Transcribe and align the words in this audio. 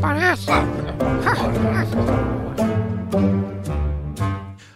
parece. 0.00 0.46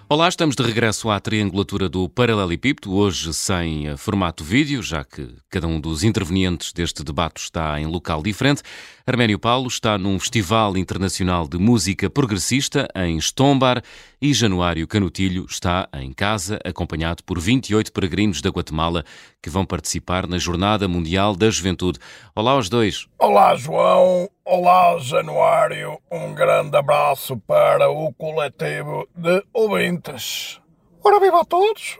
Olá, 0.06 0.29
estamos 0.29 0.54
de 0.54 0.62
regresso 0.62 1.11
à 1.11 1.18
triangulatura 1.18 1.88
do 1.88 2.08
Paralelepípedo, 2.08 2.95
hoje 2.95 3.32
sem 3.32 3.88
eh, 3.88 3.96
formato 3.96 4.45
vídeo, 4.45 4.82
já 4.82 5.02
que 5.02 5.34
cada 5.48 5.66
um 5.66 5.80
dos 5.80 6.05
intervenientes 6.05 6.73
deste 6.73 7.02
debate 7.02 7.38
está 7.38 7.80
em 7.80 7.87
local 7.87 8.23
diferente. 8.23 8.62
Arménio 9.06 9.38
Paulo 9.38 9.66
está 9.66 9.96
num 9.96 10.18
Festival 10.20 10.77
Internacional 10.77 11.48
de 11.48 11.59
Música 11.59 12.09
Progressista 12.11 12.86
em 12.95 13.18
Stombar 13.18 13.82
e 14.20 14.32
Januário 14.32 14.86
Canutilho 14.86 15.46
está 15.48 15.88
em 15.95 16.12
casa, 16.12 16.61
acompanhado 16.64 17.25
por 17.25 17.41
28 17.41 17.91
peregrinos 17.91 18.41
da 18.41 18.50
Guatemala 18.50 19.04
que 19.43 19.50
vão 19.50 19.64
participar 19.64 20.29
na 20.29 20.38
Jornada 20.38 20.86
Mundial 20.86 21.34
da 21.34 21.50
Juventude. 21.50 21.98
Olá 22.36 22.52
aos 22.52 22.69
dois. 22.69 23.09
Olá, 23.19 23.56
João. 23.56 24.28
Olá, 24.47 24.98
Januário. 24.98 25.98
Um 26.12 26.34
grande 26.34 26.77
abraço 26.77 27.34
para 27.47 27.89
o 27.89 28.12
coletivo 28.12 29.09
de 29.17 29.43
ouvintes. 29.55 30.61
Ora, 31.03 31.19
viva 31.19 31.41
a 31.41 31.45
todos. 31.47 31.98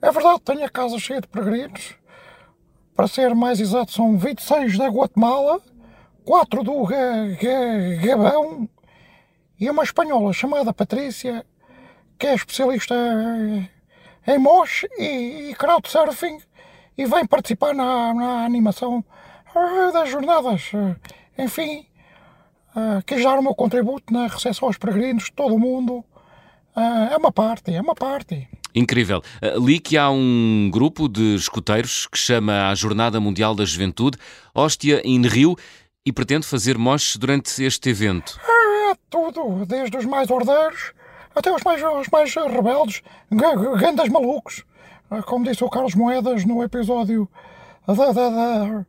É 0.00 0.12
verdade, 0.12 0.40
tenho 0.42 0.64
a 0.64 0.68
casa 0.68 0.96
cheia 1.00 1.20
de 1.20 1.26
peregrinos. 1.26 1.96
Para 2.94 3.08
ser 3.08 3.34
mais 3.34 3.58
exato, 3.58 3.90
são 3.90 4.16
26 4.16 4.78
da 4.78 4.86
Guatemala, 4.86 5.60
4 6.24 6.62
do 6.62 6.86
Gabão 8.00 8.68
e 9.58 9.68
uma 9.68 9.82
espanhola 9.82 10.32
chamada 10.32 10.72
Patrícia, 10.72 11.44
que 12.16 12.28
é 12.28 12.34
especialista 12.36 12.94
em 14.24 14.38
mosh 14.38 14.86
e, 14.96 15.52
crowdsurfing 15.58 16.38
e 16.96 17.04
vem 17.06 17.26
participar 17.26 17.74
na, 17.74 18.14
na 18.14 18.44
animação 18.44 19.04
das 19.92 20.10
jornadas. 20.10 20.70
Enfim, 21.38 21.86
quis 23.06 23.22
dar 23.22 23.38
o 23.38 23.42
meu 23.42 23.54
contributo 23.54 24.12
na 24.12 24.26
recepção 24.26 24.68
aos 24.68 24.78
peregrinos 24.78 25.24
de 25.24 25.32
todo 25.32 25.54
o 25.54 25.58
mundo. 25.58 26.04
É 27.10 27.16
uma 27.16 27.30
parte, 27.30 27.74
é 27.74 27.80
uma 27.80 27.94
parte. 27.94 28.48
Incrível. 28.74 29.22
Li 29.62 29.78
que 29.78 29.98
há 29.98 30.10
um 30.10 30.70
grupo 30.72 31.08
de 31.08 31.34
escuteiros 31.34 32.06
que 32.06 32.16
chama 32.16 32.70
a 32.70 32.74
Jornada 32.74 33.20
Mundial 33.20 33.54
da 33.54 33.64
Juventude 33.64 34.16
Hóstia 34.54 35.02
in 35.04 35.26
Rio 35.26 35.56
e 36.04 36.12
pretende 36.12 36.46
fazer 36.46 36.78
moches 36.78 37.16
durante 37.16 37.62
este 37.62 37.90
evento. 37.90 38.40
É, 38.42 38.94
tudo, 39.10 39.66
desde 39.66 39.96
os 39.98 40.06
mais 40.06 40.30
ordeiros 40.30 40.92
até 41.34 41.54
os 41.54 41.62
mais, 41.62 41.82
os 41.82 42.08
mais 42.08 42.34
rebeldes, 42.34 43.02
grandes 43.30 44.08
malucos. 44.08 44.64
Como 45.26 45.44
disse 45.44 45.62
o 45.62 45.70
Carlos 45.70 45.94
Moedas 45.94 46.44
no 46.44 46.62
episódio 46.62 47.28
da, 47.86 47.94
da, 47.94 48.12
da, 48.12 48.86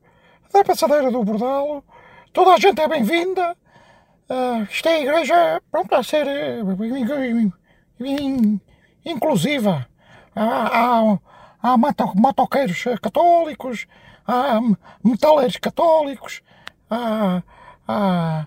da 0.53 0.63
passadeira 0.63 1.09
do 1.09 1.23
Bordalo, 1.23 1.83
toda 2.31 2.53
a 2.53 2.59
gente 2.59 2.79
é 2.79 2.87
bem-vinda. 2.87 3.57
Uh, 4.29 4.63
isto 4.69 4.87
é 4.87 4.95
a 4.95 5.01
igreja 5.01 5.61
pronto, 5.71 5.93
a 5.95 6.03
ser 6.03 6.27
uh, 6.27 7.51
inclusiva. 9.03 9.87
Há, 10.35 10.79
há, 10.79 11.19
há 11.61 11.77
motoqueiros 12.15 12.83
católicos, 13.01 13.87
há 14.27 14.59
metaleiros 15.03 15.57
católicos, 15.57 16.41
há, 16.87 17.41
há, 17.87 18.45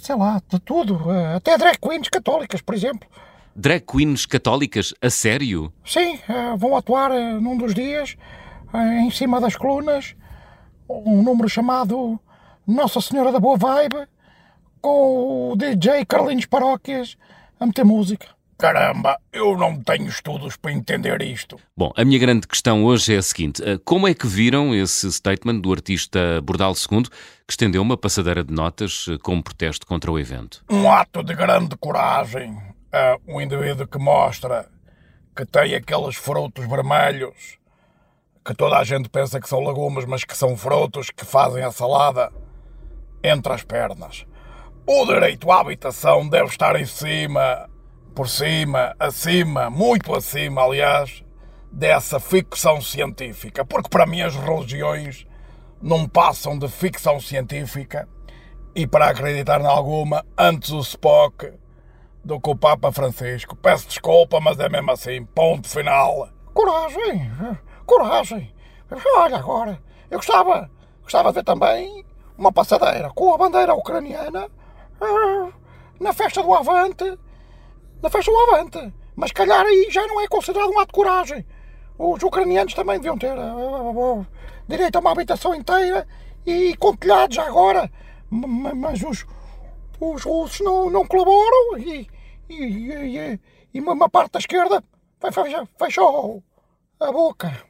sei 0.00 0.14
lá, 0.14 0.40
de 0.48 0.60
tudo. 0.60 1.10
Até 1.34 1.58
drag 1.58 1.76
queens 1.78 2.08
católicas, 2.08 2.60
por 2.60 2.74
exemplo. 2.74 3.08
Drag 3.54 3.80
queens 3.80 4.26
católicas? 4.26 4.94
A 5.02 5.10
sério? 5.10 5.72
Sim, 5.84 6.20
vão 6.56 6.76
atuar 6.76 7.10
num 7.10 7.56
dos 7.56 7.74
dias, 7.74 8.16
em 9.02 9.10
cima 9.10 9.40
das 9.40 9.56
colunas, 9.56 10.14
um 10.88 11.22
número 11.22 11.48
chamado 11.48 12.18
Nossa 12.66 13.00
Senhora 13.00 13.32
da 13.32 13.40
Boa 13.40 13.56
Vibe, 13.56 14.08
com 14.80 15.52
o 15.52 15.56
DJ 15.56 16.04
Carlinhos 16.04 16.46
Paróquias 16.46 17.16
a 17.58 17.66
meter 17.66 17.84
música. 17.84 18.28
Caramba, 18.58 19.18
eu 19.32 19.56
não 19.56 19.78
tenho 19.78 20.08
estudos 20.08 20.56
para 20.56 20.72
entender 20.72 21.20
isto. 21.20 21.58
Bom, 21.76 21.92
a 21.94 22.04
minha 22.04 22.18
grande 22.18 22.46
questão 22.46 22.84
hoje 22.84 23.14
é 23.14 23.18
a 23.18 23.22
seguinte: 23.22 23.62
eh, 23.62 23.78
como 23.84 24.08
é 24.08 24.14
que 24.14 24.26
viram 24.26 24.74
esse 24.74 25.12
statement 25.12 25.60
do 25.60 25.72
artista 25.72 26.40
Bordal 26.42 26.72
II, 26.72 27.02
que 27.02 27.50
estendeu 27.50 27.82
uma 27.82 27.98
passadeira 27.98 28.42
de 28.42 28.54
notas 28.54 29.06
eh, 29.10 29.18
como 29.22 29.42
protesto 29.42 29.86
contra 29.86 30.10
o 30.10 30.18
evento? 30.18 30.64
Um 30.70 30.90
ato 30.90 31.22
de 31.22 31.34
grande 31.34 31.76
coragem. 31.76 32.52
Uh, 32.86 33.34
um 33.34 33.40
indivíduo 33.42 33.86
que 33.86 33.98
mostra 33.98 34.70
que 35.36 35.44
tem 35.44 35.74
aqueles 35.74 36.16
frutos 36.16 36.66
vermelhos 36.66 37.58
que 38.46 38.54
toda 38.54 38.78
a 38.78 38.84
gente 38.84 39.08
pensa 39.08 39.40
que 39.40 39.48
são 39.48 39.66
legumes, 39.66 40.04
mas 40.04 40.24
que 40.24 40.36
são 40.36 40.56
frutos 40.56 41.10
que 41.10 41.24
fazem 41.24 41.64
a 41.64 41.72
salada 41.72 42.32
entre 43.22 43.52
as 43.52 43.64
pernas. 43.64 44.24
O 44.86 45.04
direito 45.04 45.50
à 45.50 45.60
habitação 45.60 46.28
deve 46.28 46.50
estar 46.50 46.80
em 46.80 46.86
cima 46.86 47.68
por 48.14 48.28
cima, 48.28 48.94
acima, 49.00 49.68
muito 49.68 50.14
acima, 50.14 50.62
aliás, 50.62 51.24
dessa 51.72 52.20
ficção 52.20 52.80
científica. 52.80 53.64
Porque 53.64 53.90
para 53.90 54.06
mim 54.06 54.22
as 54.22 54.36
religiões 54.36 55.26
não 55.82 56.08
passam 56.08 56.56
de 56.56 56.68
ficção 56.68 57.18
científica 57.18 58.08
e 58.76 58.86
para 58.86 59.08
acreditar 59.08 59.60
em 59.60 59.66
alguma, 59.66 60.24
antes 60.38 60.70
o 60.70 60.78
Spock 60.80 61.52
do 62.24 62.40
que 62.40 62.50
o 62.50 62.56
Papa 62.56 62.92
Francisco. 62.92 63.56
Peço 63.56 63.88
desculpa, 63.88 64.38
mas 64.40 64.58
é 64.60 64.68
mesmo 64.68 64.92
assim. 64.92 65.24
Ponto 65.24 65.68
final. 65.68 66.28
Coragem, 66.54 67.30
coragem. 67.86 68.54
Olha 69.16 69.38
agora, 69.38 69.82
eu 70.10 70.18
gostava, 70.18 70.70
gostava 71.02 71.30
de 71.30 71.36
ver 71.36 71.44
também 71.44 72.04
uma 72.36 72.52
passadeira 72.52 73.10
com 73.14 73.34
a 73.34 73.38
bandeira 73.38 73.74
ucraniana 73.74 74.50
ah, 75.00 75.48
na 75.98 76.12
festa 76.12 76.42
do 76.42 76.52
Avante 76.52 77.18
na 78.02 78.10
festa 78.10 78.30
do 78.30 78.38
Avante. 78.38 78.92
Mas 79.14 79.32
calhar 79.32 79.64
aí 79.64 79.88
já 79.90 80.06
não 80.06 80.20
é 80.20 80.28
considerado 80.28 80.70
um 80.70 80.78
ato 80.78 80.88
de 80.88 80.92
coragem. 80.92 81.46
Os 81.98 82.22
ucranianos 82.22 82.74
também 82.74 82.98
deviam 82.98 83.16
ter 83.16 83.36
uh, 83.36 84.18
uh, 84.18 84.26
direito 84.68 84.96
a 84.96 85.00
uma 85.00 85.12
habitação 85.12 85.54
inteira 85.54 86.06
e 86.44 86.76
com 86.76 86.94
telhado 86.94 87.34
já 87.34 87.46
agora. 87.46 87.90
Mas 88.30 89.02
os, 89.02 89.24
os 89.98 90.22
russos 90.22 90.60
não, 90.60 90.90
não 90.90 91.06
colaboram 91.06 91.78
e, 91.78 92.06
e, 92.48 92.54
e, 92.54 93.40
e 93.72 93.80
uma 93.80 94.08
parte 94.10 94.32
da 94.32 94.38
esquerda 94.38 94.84
fechou 95.78 96.42
a 97.00 97.12
boca. 97.12 97.65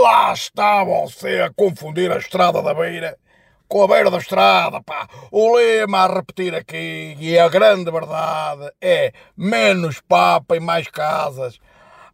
Lá 0.00 0.32
está 0.32 0.84
você 0.84 1.40
a 1.40 1.50
confundir 1.50 2.12
a 2.12 2.18
estrada 2.18 2.62
da 2.62 2.72
beira 2.72 3.18
com 3.66 3.82
a 3.82 3.88
beira 3.88 4.08
da 4.08 4.18
estrada, 4.18 4.80
pá. 4.80 5.08
O 5.32 5.56
lema 5.56 6.04
a 6.04 6.14
repetir 6.14 6.54
aqui, 6.54 7.16
e 7.18 7.36
a 7.36 7.48
grande 7.48 7.90
verdade, 7.90 8.70
é 8.80 9.12
menos 9.36 10.00
papa 10.00 10.54
e 10.54 10.60
mais 10.60 10.86
casas. 10.86 11.58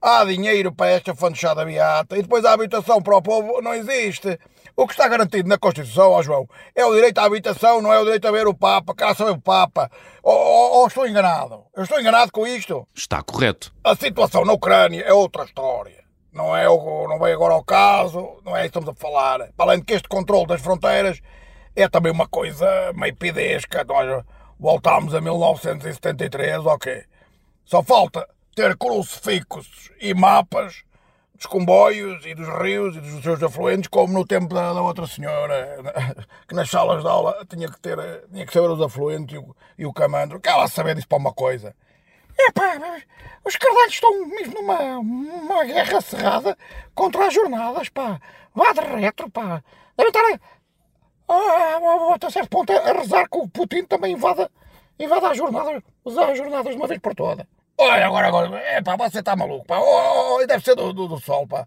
Há 0.00 0.24
dinheiro 0.24 0.72
para 0.72 0.92
esta 0.92 1.14
fanchada 1.14 1.62
beata 1.62 2.16
e 2.16 2.22
depois 2.22 2.42
a 2.46 2.54
habitação 2.54 3.02
para 3.02 3.18
o 3.18 3.22
povo 3.22 3.60
não 3.60 3.74
existe. 3.74 4.40
O 4.74 4.86
que 4.86 4.94
está 4.94 5.06
garantido 5.06 5.46
na 5.46 5.58
Constituição, 5.58 6.10
ó 6.10 6.22
João, 6.22 6.48
é 6.74 6.86
o 6.86 6.94
direito 6.94 7.18
à 7.18 7.24
habitação, 7.24 7.82
não 7.82 7.92
é 7.92 7.98
o 7.98 8.04
direito 8.04 8.26
a 8.26 8.32
ver 8.32 8.46
o 8.46 8.54
Papa, 8.54 8.94
quer 8.94 9.14
saber 9.14 9.32
o 9.32 9.40
Papa. 9.40 9.90
Ou 10.22 10.86
estou 10.86 11.06
enganado? 11.06 11.64
Eu 11.76 11.82
estou 11.82 12.00
enganado 12.00 12.32
com 12.32 12.46
isto? 12.46 12.88
Está 12.94 13.22
correto. 13.22 13.74
A 13.84 13.94
situação 13.94 14.42
na 14.46 14.54
Ucrânia 14.54 15.02
é 15.02 15.12
outra 15.12 15.44
história. 15.44 16.03
Não 16.34 16.54
é 16.56 16.68
o, 16.68 17.06
não 17.08 17.18
veio 17.18 17.36
agora 17.36 17.54
ao 17.54 17.62
caso, 17.62 18.40
não 18.44 18.56
é 18.56 18.66
estamos 18.66 18.88
a 18.88 18.94
falar. 18.94 19.48
Além 19.56 19.78
de 19.78 19.84
que 19.84 19.94
este 19.94 20.08
controle 20.08 20.46
das 20.46 20.60
fronteiras 20.60 21.20
é 21.76 21.88
também 21.88 22.10
uma 22.10 22.26
coisa 22.26 22.66
meio 22.94 23.14
pidesca. 23.14 23.84
Nós 23.84 24.24
voltámos 24.58 25.14
a 25.14 25.20
1973, 25.20 26.66
ok. 26.66 27.04
Só 27.64 27.82
falta 27.84 28.28
ter 28.54 28.76
crucifixos 28.76 29.92
e 30.00 30.12
mapas 30.12 30.82
dos 31.34 31.46
comboios 31.46 32.26
e 32.26 32.34
dos 32.34 32.48
rios 32.48 32.96
e 32.96 33.00
dos 33.00 33.22
seus 33.22 33.42
afluentes, 33.42 33.88
como 33.88 34.12
no 34.12 34.26
tempo 34.26 34.52
da, 34.52 34.72
da 34.72 34.82
outra 34.82 35.06
senhora, 35.06 35.78
que 36.48 36.54
nas 36.54 36.68
salas 36.68 37.02
de 37.02 37.08
aula 37.08 37.44
tinha 37.48 37.68
que, 37.68 37.78
ter, 37.78 37.96
tinha 38.32 38.44
que 38.44 38.52
saber 38.52 38.70
os 38.70 38.80
afluentes 38.80 39.36
e 39.36 39.38
o, 39.38 39.56
e 39.78 39.86
o 39.86 39.92
camandro. 39.92 40.40
Que 40.40 40.48
ela 40.48 40.66
saber 40.66 40.96
disso 40.96 41.08
para 41.08 41.18
uma 41.18 41.32
coisa. 41.32 41.76
Epá, 42.48 43.02
os 43.44 43.56
carvalhos 43.56 43.94
estão 43.94 44.26
mesmo 44.26 44.54
numa 44.54 44.98
uma 44.98 45.64
guerra 45.64 46.00
cerrada 46.00 46.58
contra 46.94 47.26
as 47.26 47.34
jornadas, 47.34 47.88
pá. 47.88 48.20
Vá 48.54 48.72
de 48.72 48.80
retro, 48.80 49.30
pá. 49.30 49.62
Devem 49.96 50.10
estar 50.10 50.40
ah, 51.28 52.14
até 52.14 52.30
certo 52.30 52.50
ponto 52.50 52.72
a 52.72 52.92
rezar 52.92 53.28
que 53.28 53.38
o 53.38 53.48
Putin 53.48 53.84
também 53.84 54.12
invada, 54.12 54.50
invada 54.98 55.30
as 55.30 55.38
jornadas, 55.38 55.82
as 56.04 56.38
jornadas 56.38 56.72
de 56.72 56.76
uma 56.76 56.86
vez 56.86 57.00
por 57.00 57.14
toda. 57.14 57.48
Olha, 57.76 58.06
agora, 58.06 58.28
agora, 58.28 58.56
é 58.58 58.80
pá, 58.80 58.96
você 58.96 59.18
está 59.18 59.34
maluco, 59.34 59.66
pá, 59.66 59.78
oh, 59.80 60.36
oh, 60.36 60.46
deve 60.46 60.64
ser 60.64 60.76
do, 60.76 60.92
do, 60.92 61.08
do, 61.08 61.20
sol, 61.20 61.44
pá. 61.44 61.66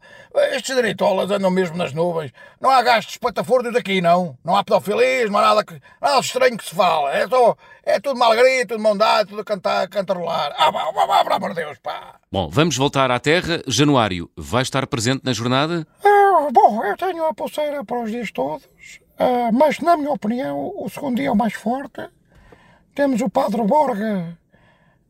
Estes 0.53 0.73
direitolas 0.73 1.29
andam 1.29 1.51
mesmo 1.51 1.75
nas 1.75 1.91
nuvens. 1.91 2.31
Não 2.61 2.69
há 2.69 2.81
gastos 2.81 3.15
espatafúrdios 3.15 3.75
aqui, 3.75 3.99
não. 3.99 4.37
Não 4.41 4.55
há 4.55 4.63
pedofilismo, 4.63 5.37
nada, 5.37 5.65
que, 5.65 5.81
nada 6.01 6.19
estranho 6.21 6.57
que 6.57 6.63
se 6.63 6.73
fala. 6.73 7.13
É, 7.13 7.27
só, 7.27 7.57
é 7.83 7.99
tudo 7.99 8.17
malgrito, 8.17 8.69
tudo 8.69 8.81
mondado, 8.81 9.31
tudo 9.31 9.43
cantar, 9.43 9.85
cantarolar. 9.89 10.55
Ah, 10.57 10.71
pá, 10.71 10.93
pá, 10.93 11.07
pá, 11.07 11.23
pelo 11.23 11.35
amor 11.35 11.49
de 11.49 11.55
Deus, 11.55 11.77
pá. 11.79 12.15
Bom, 12.31 12.47
vamos 12.49 12.77
voltar 12.77 13.11
à 13.11 13.19
Terra. 13.19 13.61
Januário, 13.67 14.31
vai 14.37 14.61
estar 14.61 14.87
presente 14.87 15.25
na 15.25 15.33
jornada? 15.33 15.85
Ah, 16.05 16.47
bom, 16.53 16.85
eu 16.85 16.95
tenho 16.95 17.25
a 17.25 17.33
pulseira 17.33 17.83
para 17.83 18.01
os 18.01 18.09
dias 18.09 18.31
todos. 18.31 18.65
Uh, 19.19 19.51
mas, 19.51 19.79
na 19.79 19.97
minha 19.97 20.11
opinião, 20.11 20.71
o 20.77 20.87
segundo 20.89 21.17
dia 21.17 21.27
é 21.27 21.31
o 21.31 21.35
mais 21.35 21.53
forte. 21.53 22.07
Temos 22.95 23.19
o 23.19 23.29
Padre 23.29 23.61
Borga 23.63 24.37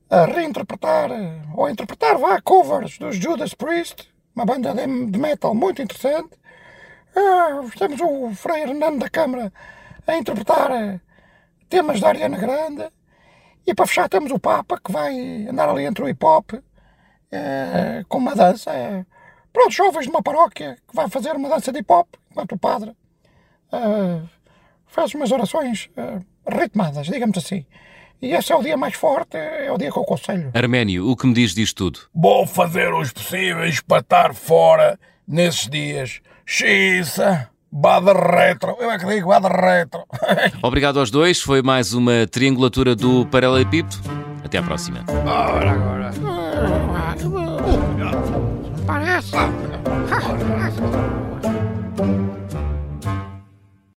a 0.09 0.25
reinterpretar, 0.25 1.09
ou 1.53 1.65
a 1.65 1.71
interpretar, 1.71 2.17
vá, 2.17 2.41
covers 2.41 2.97
dos 2.97 3.15
Judas 3.15 3.53
Priest, 3.53 4.11
uma 4.35 4.45
banda 4.45 4.73
de 4.73 5.17
metal 5.19 5.53
muito 5.53 5.81
interessante. 5.81 6.35
Uh, 7.15 7.69
temos 7.77 7.99
o 7.99 8.33
Frei 8.35 8.61
Hernando 8.61 8.99
da 8.99 9.09
Câmara 9.09 9.51
a 10.05 10.15
interpretar 10.15 11.01
temas 11.67 11.99
da 11.99 12.09
Ariana 12.09 12.37
Grande. 12.37 12.87
E 13.65 13.73
para 13.73 13.85
fechar 13.85 14.07
temos 14.07 14.31
o 14.31 14.39
Papa, 14.39 14.79
que 14.79 14.91
vai 14.91 15.47
andar 15.47 15.67
ali 15.69 15.83
entre 15.83 16.03
o 16.03 16.07
hip-hop, 16.07 16.53
uh, 16.53 18.05
com 18.07 18.17
uma 18.17 18.35
dança. 18.35 18.71
Uh, 18.71 19.05
pronto, 19.51 19.71
jovens 19.71 20.03
de 20.03 20.09
uma 20.09 20.23
paróquia, 20.23 20.77
que 20.87 20.95
vai 20.95 21.09
fazer 21.09 21.35
uma 21.35 21.49
dança 21.49 21.71
de 21.71 21.79
hip-hop, 21.79 22.07
enquanto 22.31 22.53
o 22.53 22.57
padre 22.57 22.91
uh, 22.91 24.29
faz 24.85 25.13
umas 25.13 25.31
orações 25.31 25.89
ritmadas, 26.47 27.07
digamos 27.07 27.37
assim. 27.37 27.65
E 28.21 28.31
esse 28.31 28.51
é 28.51 28.55
o 28.55 28.63
dia 28.63 28.75
mais 28.75 28.95
forte, 28.95 29.37
é 29.37 29.71
o 29.71 29.77
dia 29.77 29.91
que 29.91 29.97
eu 29.97 30.03
aconselho. 30.03 30.51
Arménio, 30.53 31.09
o 31.09 31.15
que 31.15 31.27
me 31.27 31.33
diz 31.33 31.53
disto 31.53 31.75
tudo? 31.75 31.99
Vou 32.13 32.47
fazer 32.47 32.91
os 32.93 33.11
possíveis 33.11 33.79
para 33.79 33.99
estar 33.99 34.33
fora 34.33 34.99
nesses 35.27 35.69
dias. 35.69 36.19
Xisa, 36.45 37.49
bada 37.71 38.13
retro. 38.13 38.75
Eu 38.79 38.89
é 38.89 38.97
que 38.97 39.05
digo 39.05 39.29
bada 39.29 39.49
retro. 39.49 40.03
Obrigado 40.63 40.99
aos 40.99 41.11
dois. 41.11 41.41
Foi 41.41 41.61
mais 41.61 41.93
uma 41.93 42.25
triangulatura 42.25 42.95
do 42.95 43.25
Paralelepípedo. 43.27 43.97
Até 44.43 44.57
à 44.57 44.63
próxima. 44.63 45.05
Ora, 45.25 45.71
agora. 45.71 46.11
Parece. 48.87 49.35